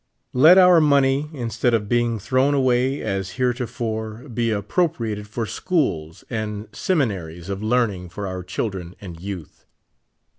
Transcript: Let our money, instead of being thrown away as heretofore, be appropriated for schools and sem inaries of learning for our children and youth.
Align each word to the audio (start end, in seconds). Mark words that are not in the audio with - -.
Let 0.33 0.57
our 0.57 0.81
money, 0.81 1.29
instead 1.31 1.75
of 1.75 1.87
being 1.87 2.17
thrown 2.17 2.55
away 2.55 3.01
as 3.01 3.33
heretofore, 3.37 4.27
be 4.29 4.49
appropriated 4.49 5.27
for 5.27 5.45
schools 5.45 6.23
and 6.27 6.67
sem 6.73 6.97
inaries 7.01 7.49
of 7.49 7.61
learning 7.61 8.09
for 8.09 8.25
our 8.25 8.41
children 8.41 8.95
and 8.99 9.21
youth. 9.21 9.67